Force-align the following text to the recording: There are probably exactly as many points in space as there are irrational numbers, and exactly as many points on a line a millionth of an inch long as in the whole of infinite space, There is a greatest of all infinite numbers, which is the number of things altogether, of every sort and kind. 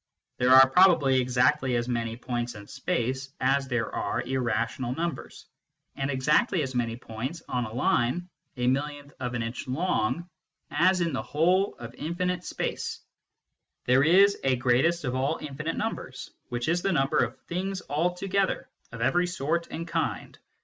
There 0.37 0.49
are 0.49 0.67
probably 0.67 1.21
exactly 1.21 1.75
as 1.75 1.87
many 1.87 2.17
points 2.17 2.55
in 2.55 2.65
space 2.65 3.29
as 3.39 3.67
there 3.67 3.93
are 3.93 4.23
irrational 4.23 4.95
numbers, 4.95 5.45
and 5.95 6.09
exactly 6.09 6.63
as 6.63 6.73
many 6.73 6.95
points 6.95 7.43
on 7.47 7.65
a 7.65 7.71
line 7.75 8.27
a 8.57 8.65
millionth 8.65 9.13
of 9.19 9.35
an 9.35 9.43
inch 9.43 9.67
long 9.67 10.27
as 10.71 11.01
in 11.01 11.13
the 11.13 11.21
whole 11.21 11.75
of 11.77 11.93
infinite 11.93 12.43
space, 12.43 13.01
There 13.85 14.03
is 14.03 14.39
a 14.43 14.55
greatest 14.55 15.03
of 15.03 15.13
all 15.13 15.37
infinite 15.39 15.77
numbers, 15.77 16.31
which 16.49 16.67
is 16.67 16.81
the 16.81 16.93
number 16.93 17.19
of 17.19 17.39
things 17.41 17.83
altogether, 17.87 18.69
of 18.91 19.01
every 19.01 19.27
sort 19.27 19.67
and 19.69 19.87
kind. 19.87 20.35